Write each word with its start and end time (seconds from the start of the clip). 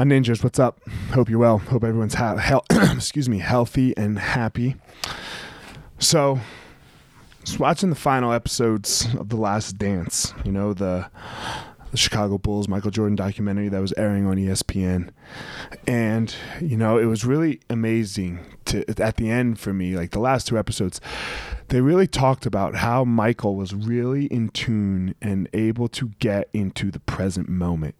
My 0.00 0.06
ninjas, 0.06 0.42
what's 0.42 0.58
up? 0.58 0.80
Hope 1.12 1.28
you're 1.28 1.38
well. 1.38 1.58
Hope 1.58 1.84
everyone's 1.84 2.14
ha- 2.14 2.62
excuse 2.70 3.28
me, 3.28 3.38
healthy 3.38 3.94
and 3.98 4.18
happy. 4.18 4.76
So, 5.98 6.40
just 7.44 7.60
watching 7.60 7.90
the 7.90 7.96
final 7.96 8.32
episodes 8.32 9.06
of 9.18 9.28
The 9.28 9.36
Last 9.36 9.76
Dance, 9.76 10.32
you 10.42 10.52
know, 10.52 10.72
the 10.72 11.10
the 11.90 11.98
Chicago 11.98 12.38
Bulls 12.38 12.66
Michael 12.66 12.90
Jordan 12.90 13.14
documentary 13.14 13.68
that 13.68 13.78
was 13.78 13.92
airing 13.98 14.24
on 14.24 14.36
ESPN. 14.36 15.10
And, 15.86 16.34
you 16.62 16.78
know, 16.78 16.96
it 16.96 17.04
was 17.04 17.26
really 17.26 17.60
amazing 17.68 18.38
to 18.66 18.88
at 18.98 19.18
the 19.18 19.28
end 19.28 19.60
for 19.60 19.74
me, 19.74 19.96
like 19.98 20.12
the 20.12 20.18
last 20.18 20.46
two 20.46 20.56
episodes, 20.56 21.02
they 21.68 21.82
really 21.82 22.06
talked 22.06 22.46
about 22.46 22.76
how 22.76 23.04
Michael 23.04 23.54
was 23.54 23.74
really 23.74 24.24
in 24.28 24.48
tune 24.48 25.14
and 25.20 25.46
able 25.52 25.88
to 25.88 26.12
get 26.20 26.48
into 26.54 26.90
the 26.90 27.00
present 27.00 27.50
moment. 27.50 27.96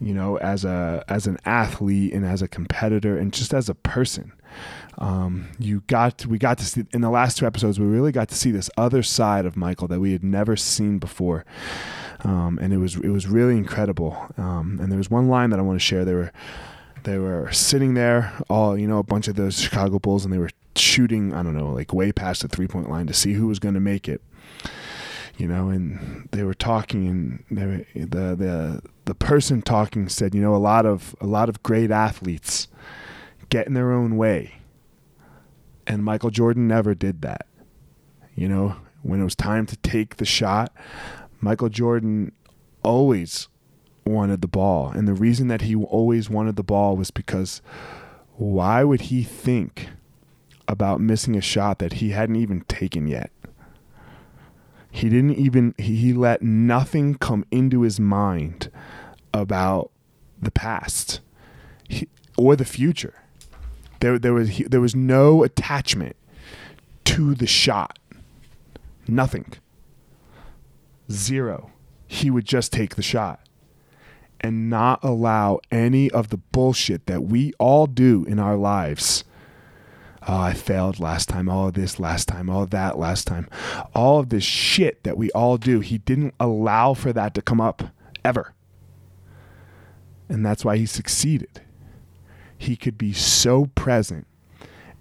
You 0.00 0.14
know, 0.14 0.36
as 0.38 0.64
a 0.64 1.04
as 1.08 1.26
an 1.26 1.38
athlete 1.44 2.12
and 2.12 2.24
as 2.24 2.42
a 2.42 2.48
competitor 2.48 3.18
and 3.18 3.32
just 3.32 3.54
as 3.54 3.68
a 3.68 3.74
person. 3.74 4.32
Um, 4.98 5.48
you 5.58 5.82
got 5.88 6.24
we 6.24 6.38
got 6.38 6.56
to 6.58 6.64
see 6.64 6.84
in 6.94 7.02
the 7.02 7.10
last 7.10 7.36
two 7.36 7.46
episodes 7.46 7.78
we 7.78 7.84
really 7.84 8.12
got 8.12 8.28
to 8.28 8.34
see 8.34 8.50
this 8.50 8.70
other 8.78 9.02
side 9.02 9.44
of 9.44 9.54
Michael 9.54 9.88
that 9.88 10.00
we 10.00 10.12
had 10.12 10.24
never 10.24 10.56
seen 10.56 10.98
before 10.98 11.44
um, 12.24 12.58
and 12.60 12.72
it 12.72 12.78
was 12.78 12.96
it 12.96 13.10
was 13.10 13.26
really 13.26 13.56
incredible. 13.56 14.16
Um, 14.36 14.78
and 14.80 14.90
there 14.90 14.98
was 14.98 15.10
one 15.10 15.28
line 15.28 15.50
that 15.50 15.58
I 15.58 15.62
want 15.62 15.78
to 15.78 15.84
share. 15.84 16.04
They 16.04 16.14
were 16.14 16.32
they 17.04 17.18
were 17.18 17.50
sitting 17.52 17.94
there, 17.94 18.32
all 18.48 18.76
you 18.76 18.88
know, 18.88 18.98
a 18.98 19.04
bunch 19.04 19.28
of 19.28 19.36
those 19.36 19.60
Chicago 19.60 19.98
Bulls, 19.98 20.24
and 20.24 20.32
they 20.32 20.38
were 20.38 20.50
shooting. 20.74 21.34
I 21.34 21.42
don't 21.42 21.56
know, 21.56 21.70
like 21.70 21.92
way 21.92 22.12
past 22.12 22.42
the 22.42 22.48
three 22.48 22.68
point 22.68 22.90
line 22.90 23.06
to 23.06 23.14
see 23.14 23.34
who 23.34 23.46
was 23.46 23.58
going 23.58 23.74
to 23.74 23.80
make 23.80 24.08
it. 24.08 24.22
You 25.36 25.48
know, 25.48 25.68
and 25.68 26.28
they 26.32 26.44
were 26.44 26.54
talking, 26.54 27.06
and 27.06 27.44
they 27.50 27.66
were, 27.66 27.86
the 27.94 28.34
the 28.34 28.82
the 29.04 29.14
person 29.14 29.60
talking 29.62 30.08
said, 30.08 30.34
you 30.34 30.40
know, 30.40 30.54
a 30.54 30.56
lot 30.56 30.86
of 30.86 31.14
a 31.20 31.26
lot 31.26 31.48
of 31.48 31.62
great 31.62 31.90
athletes 31.90 32.68
get 33.50 33.66
in 33.66 33.74
their 33.74 33.92
own 33.92 34.16
way, 34.16 34.54
and 35.86 36.02
Michael 36.02 36.30
Jordan 36.30 36.66
never 36.66 36.94
did 36.94 37.22
that. 37.22 37.46
You 38.34 38.48
know, 38.48 38.76
when 39.02 39.20
it 39.20 39.24
was 39.24 39.34
time 39.34 39.66
to 39.66 39.76
take 39.78 40.16
the 40.16 40.24
shot, 40.24 40.72
Michael 41.40 41.68
Jordan 41.68 42.32
always 42.82 43.48
wanted 44.04 44.40
the 44.40 44.48
ball. 44.48 44.90
And 44.90 45.06
the 45.06 45.14
reason 45.14 45.48
that 45.48 45.62
he 45.62 45.74
always 45.74 46.30
wanted 46.30 46.56
the 46.56 46.62
ball 46.62 46.96
was 46.96 47.10
because 47.10 47.60
why 48.36 48.84
would 48.84 49.02
he 49.02 49.22
think 49.22 49.88
about 50.68 51.00
missing 51.00 51.36
a 51.36 51.40
shot 51.40 51.78
that 51.78 51.94
he 51.94 52.10
hadn't 52.10 52.36
even 52.36 52.62
taken 52.62 53.06
yet? 53.06 53.30
He 54.96 55.10
didn't 55.10 55.34
even, 55.34 55.74
he 55.76 56.14
let 56.14 56.40
nothing 56.40 57.16
come 57.16 57.44
into 57.50 57.82
his 57.82 58.00
mind 58.00 58.70
about 59.34 59.90
the 60.40 60.50
past 60.50 61.20
he, 61.86 62.08
or 62.38 62.56
the 62.56 62.64
future. 62.64 63.12
There, 64.00 64.18
there, 64.18 64.32
was, 64.32 64.56
there 64.66 64.80
was 64.80 64.96
no 64.96 65.44
attachment 65.44 66.16
to 67.04 67.34
the 67.34 67.46
shot. 67.46 67.98
Nothing 69.06 69.52
zero, 71.12 71.72
he 72.06 72.30
would 72.30 72.46
just 72.46 72.72
take 72.72 72.96
the 72.96 73.02
shot 73.02 73.40
and 74.40 74.70
not 74.70 75.04
allow 75.04 75.60
any 75.70 76.10
of 76.10 76.30
the 76.30 76.38
bullshit 76.38 77.04
that 77.04 77.24
we 77.24 77.52
all 77.58 77.86
do 77.86 78.24
in 78.24 78.38
our 78.38 78.56
lives. 78.56 79.24
Oh, 80.28 80.38
I 80.38 80.54
failed 80.54 80.98
last 80.98 81.28
time. 81.28 81.48
All 81.48 81.68
of 81.68 81.74
this 81.74 82.00
last 82.00 82.26
time. 82.26 82.50
All 82.50 82.66
that 82.66 82.98
last 82.98 83.26
time. 83.26 83.48
All 83.94 84.18
of 84.18 84.30
this 84.30 84.42
shit 84.42 85.04
that 85.04 85.16
we 85.16 85.30
all 85.30 85.56
do. 85.56 85.80
He 85.80 85.98
didn't 85.98 86.34
allow 86.40 86.94
for 86.94 87.12
that 87.12 87.34
to 87.34 87.42
come 87.42 87.60
up 87.60 87.84
ever. 88.24 88.52
And 90.28 90.44
that's 90.44 90.64
why 90.64 90.76
he 90.76 90.86
succeeded. 90.86 91.62
He 92.58 92.74
could 92.74 92.98
be 92.98 93.12
so 93.12 93.66
present 93.74 94.26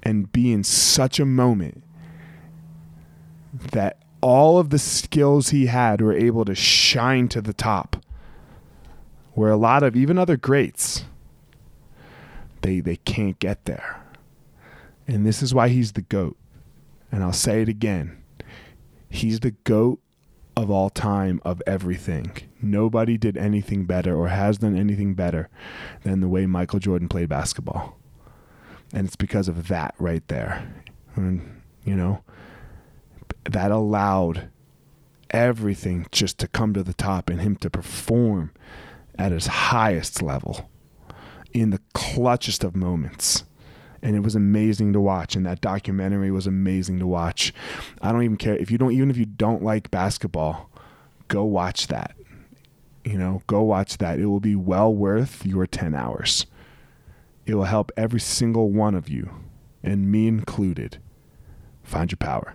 and 0.03 0.31
be 0.31 0.51
in 0.51 0.63
such 0.63 1.19
a 1.19 1.25
moment 1.25 1.83
that 3.71 3.97
all 4.21 4.59
of 4.59 4.69
the 4.69 4.77
skills 4.77 5.49
he 5.49 5.65
had 5.65 6.01
were 6.01 6.13
able 6.13 6.45
to 6.45 6.53
shine 6.53 7.27
to 7.29 7.41
the 7.41 7.53
top. 7.53 7.97
Where 9.33 9.51
a 9.51 9.57
lot 9.57 9.83
of 9.83 9.95
even 9.95 10.17
other 10.17 10.37
greats, 10.37 11.05
they 12.61 12.79
they 12.79 12.97
can't 12.97 13.37
get 13.39 13.65
there. 13.65 14.04
And 15.07 15.25
this 15.25 15.41
is 15.41 15.53
why 15.53 15.69
he's 15.69 15.93
the 15.93 16.01
GOAT. 16.01 16.37
And 17.11 17.23
I'll 17.23 17.33
say 17.33 17.61
it 17.61 17.69
again. 17.69 18.21
He's 19.09 19.39
the 19.39 19.51
GOAT 19.51 19.99
of 20.57 20.71
all 20.71 20.89
time 20.89 21.41
of 21.43 21.61
everything. 21.67 22.31
Nobody 22.61 23.17
did 23.17 23.37
anything 23.37 23.85
better 23.85 24.15
or 24.15 24.29
has 24.29 24.57
done 24.57 24.75
anything 24.75 25.13
better 25.13 25.49
than 26.03 26.21
the 26.21 26.27
way 26.27 26.45
Michael 26.45 26.79
Jordan 26.79 27.09
played 27.09 27.29
basketball. 27.29 27.97
And 28.93 29.05
it's 29.07 29.15
because 29.15 29.47
of 29.47 29.67
that 29.67 29.93
right 29.99 30.25
there. 30.27 30.73
And, 31.15 31.61
you 31.83 31.95
know, 31.95 32.23
that 33.43 33.71
allowed 33.71 34.49
everything 35.29 36.07
just 36.11 36.39
to 36.39 36.47
come 36.47 36.73
to 36.73 36.83
the 36.83 36.93
top 36.93 37.29
and 37.29 37.41
him 37.41 37.55
to 37.57 37.69
perform 37.69 38.51
at 39.17 39.31
his 39.31 39.47
highest 39.47 40.21
level 40.21 40.69
in 41.53 41.69
the 41.69 41.81
clutchest 41.93 42.63
of 42.63 42.75
moments. 42.75 43.43
And 44.05 44.15
it 44.15 44.19
was 44.19 44.35
amazing 44.35 44.93
to 44.93 45.01
watch. 45.01 45.35
And 45.35 45.47
that 45.47 45.61
documentary 45.61 46.29
was 46.29 46.45
amazing 46.45 46.99
to 46.99 47.07
watch. 47.07 47.51
I 48.03 48.11
don't 48.11 48.21
even 48.21 48.37
care 48.37 48.55
if 48.55 48.69
you 48.69 48.77
don't, 48.77 48.91
even 48.91 49.09
if 49.09 49.17
you 49.17 49.25
don't 49.25 49.63
like 49.63 49.89
basketball, 49.89 50.69
go 51.27 51.43
watch 51.43 51.87
that. 51.87 52.15
You 53.03 53.17
know, 53.17 53.41
go 53.47 53.63
watch 53.63 53.97
that. 53.97 54.19
It 54.19 54.27
will 54.27 54.39
be 54.39 54.55
well 54.55 54.93
worth 54.93 55.43
your 55.43 55.65
10 55.65 55.95
hours. 55.95 56.45
It 57.47 57.55
will 57.55 57.63
help 57.63 57.91
every 57.97 58.19
single 58.19 58.69
one 58.69 58.93
of 58.93 59.09
you, 59.09 59.31
and 59.81 60.11
me 60.11 60.27
included, 60.27 60.99
find 61.81 62.11
your 62.11 62.17
power. 62.17 62.53